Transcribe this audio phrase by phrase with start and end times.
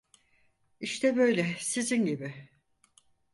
[0.79, 2.49] İşte böyle sizin gibi!